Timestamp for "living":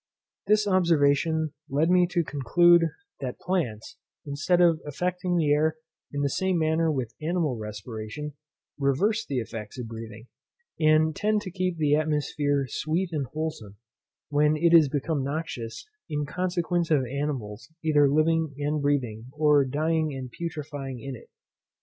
18.09-18.55